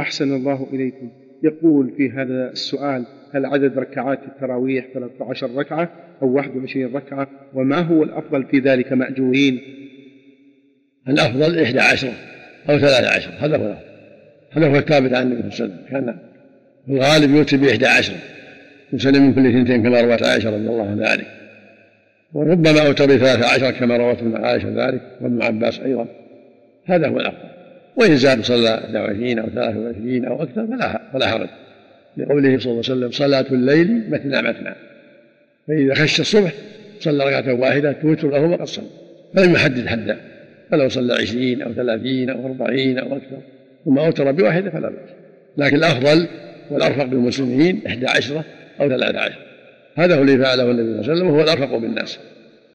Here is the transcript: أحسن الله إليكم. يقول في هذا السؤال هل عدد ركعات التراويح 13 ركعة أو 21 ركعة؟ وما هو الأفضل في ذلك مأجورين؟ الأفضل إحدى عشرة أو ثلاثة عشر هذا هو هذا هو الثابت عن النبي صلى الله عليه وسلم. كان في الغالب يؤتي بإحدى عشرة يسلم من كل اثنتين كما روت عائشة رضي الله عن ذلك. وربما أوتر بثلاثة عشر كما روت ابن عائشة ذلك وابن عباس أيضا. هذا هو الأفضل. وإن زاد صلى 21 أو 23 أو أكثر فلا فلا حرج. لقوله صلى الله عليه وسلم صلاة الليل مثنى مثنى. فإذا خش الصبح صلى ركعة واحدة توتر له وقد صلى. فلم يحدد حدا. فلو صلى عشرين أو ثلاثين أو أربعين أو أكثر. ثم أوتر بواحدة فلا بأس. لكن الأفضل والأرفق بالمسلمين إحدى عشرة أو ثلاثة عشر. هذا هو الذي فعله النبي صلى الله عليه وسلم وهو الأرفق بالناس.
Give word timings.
أحسن 0.00 0.34
الله 0.34 0.66
إليكم. 0.72 1.10
يقول 1.42 1.92
في 1.96 2.10
هذا 2.10 2.50
السؤال 2.52 3.06
هل 3.34 3.46
عدد 3.46 3.78
ركعات 3.78 4.18
التراويح 4.28 4.86
13 4.94 5.50
ركعة 5.56 5.90
أو 6.22 6.28
21 6.28 6.96
ركعة؟ 6.96 7.28
وما 7.54 7.80
هو 7.80 8.02
الأفضل 8.02 8.44
في 8.44 8.58
ذلك 8.58 8.92
مأجورين؟ 8.92 9.60
الأفضل 11.08 11.62
إحدى 11.62 11.80
عشرة 11.80 12.12
أو 12.70 12.78
ثلاثة 12.78 13.08
عشر 13.08 13.30
هذا 13.38 13.56
هو 13.56 13.76
هذا 14.50 14.68
هو 14.68 14.76
الثابت 14.76 15.12
عن 15.12 15.32
النبي 15.32 15.50
صلى 15.50 15.66
الله 15.66 15.76
عليه 15.76 15.86
وسلم. 15.86 16.06
كان 16.06 16.18
في 16.86 16.92
الغالب 16.92 17.30
يؤتي 17.34 17.56
بإحدى 17.56 17.86
عشرة 17.86 18.16
يسلم 18.92 19.22
من 19.22 19.34
كل 19.34 19.46
اثنتين 19.46 19.82
كما 19.82 20.00
روت 20.00 20.22
عائشة 20.22 20.50
رضي 20.50 20.68
الله 20.68 20.90
عن 20.90 21.00
ذلك. 21.00 21.26
وربما 22.32 22.86
أوتر 22.86 23.04
بثلاثة 23.04 23.46
عشر 23.46 23.70
كما 23.70 23.96
روت 23.96 24.18
ابن 24.18 24.36
عائشة 24.36 24.86
ذلك 24.86 25.02
وابن 25.20 25.42
عباس 25.42 25.80
أيضا. 25.80 26.06
هذا 26.84 27.08
هو 27.08 27.20
الأفضل. 27.20 27.48
وإن 27.96 28.16
زاد 28.16 28.44
صلى 28.44 28.82
21 28.94 29.38
أو 29.38 29.46
23 29.48 30.24
أو 30.24 30.42
أكثر 30.42 30.66
فلا 30.66 31.00
فلا 31.12 31.26
حرج. 31.26 31.48
لقوله 32.16 32.58
صلى 32.58 32.72
الله 32.72 32.82
عليه 32.88 32.96
وسلم 32.96 33.10
صلاة 33.10 33.46
الليل 33.52 34.10
مثنى 34.10 34.42
مثنى. 34.42 34.74
فإذا 35.68 35.94
خش 35.94 36.20
الصبح 36.20 36.52
صلى 37.00 37.24
ركعة 37.24 37.54
واحدة 37.54 37.92
توتر 37.92 38.30
له 38.30 38.40
وقد 38.40 38.64
صلى. 38.64 38.86
فلم 39.34 39.52
يحدد 39.52 39.86
حدا. 39.86 40.18
فلو 40.70 40.88
صلى 40.88 41.14
عشرين 41.14 41.62
أو 41.62 41.72
ثلاثين 41.72 42.30
أو 42.30 42.46
أربعين 42.46 42.98
أو 42.98 43.16
أكثر. 43.16 43.38
ثم 43.84 43.98
أوتر 43.98 44.32
بواحدة 44.32 44.70
فلا 44.70 44.88
بأس. 44.88 45.10
لكن 45.56 45.76
الأفضل 45.76 46.26
والأرفق 46.70 47.04
بالمسلمين 47.04 47.80
إحدى 47.86 48.06
عشرة 48.06 48.44
أو 48.80 48.88
ثلاثة 48.88 49.18
عشر. 49.18 49.38
هذا 49.96 50.16
هو 50.16 50.22
الذي 50.22 50.38
فعله 50.38 50.70
النبي 50.70 50.82
صلى 50.82 50.92
الله 50.92 51.02
عليه 51.02 51.12
وسلم 51.12 51.26
وهو 51.30 51.42
الأرفق 51.42 51.76
بالناس. 51.76 52.18